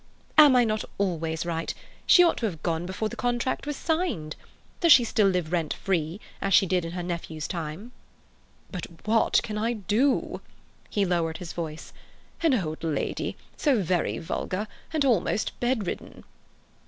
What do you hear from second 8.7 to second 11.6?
"But what can I do?" He lowered his